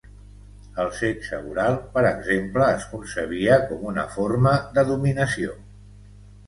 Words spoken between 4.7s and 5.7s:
de dominació.